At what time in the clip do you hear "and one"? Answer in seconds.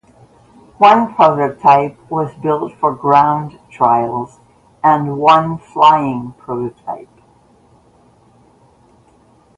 4.83-5.59